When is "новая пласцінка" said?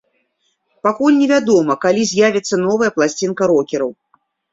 2.63-3.43